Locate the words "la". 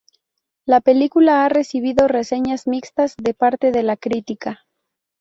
0.65-0.81, 3.83-3.97